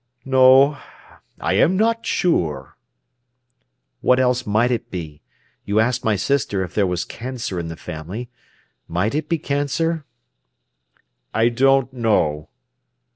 "No, 0.25 0.79
I 1.39 1.53
am 1.53 1.77
not 1.77 2.07
sure." 2.07 2.75
"What 3.99 4.19
else 4.19 4.47
might 4.47 4.71
it 4.71 4.89
be? 4.89 5.21
You 5.63 5.79
asked 5.79 6.03
my 6.03 6.15
sister 6.15 6.63
if 6.63 6.73
there 6.73 6.87
was 6.87 7.05
cancer 7.05 7.59
in 7.59 7.67
the 7.67 7.75
family. 7.75 8.27
Might 8.87 9.13
it 9.13 9.29
be 9.29 9.37
cancer?" 9.37 10.03
"I 11.35 11.49
don't 11.49 11.93
know." 11.93 12.49